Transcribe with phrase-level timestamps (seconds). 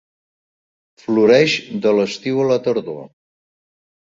[1.01, 2.99] Floreix de l'estiu a la tardor.